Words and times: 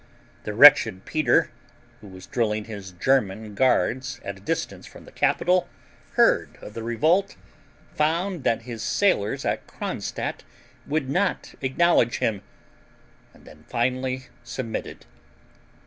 The 0.45 0.53
wretched 0.55 1.05
Peter, 1.05 1.51
who 1.99 2.07
was 2.07 2.25
drilling 2.25 2.65
his 2.65 2.91
German 2.91 3.53
guards 3.53 4.19
at 4.25 4.35
a 4.37 4.41
distance 4.41 4.87
from 4.87 5.05
the 5.05 5.11
capital, 5.11 5.69
heard 6.13 6.57
of 6.59 6.73
the 6.73 6.81
revolt, 6.81 7.35
found 7.93 8.43
that 8.43 8.63
his 8.63 8.81
sailors 8.81 9.45
at 9.45 9.67
Kronstadt 9.67 10.43
would 10.87 11.07
not 11.07 11.53
acknowledge 11.61 12.17
him, 12.17 12.41
and 13.31 13.45
then 13.45 13.63
finally 13.69 14.25
submitted. 14.43 15.05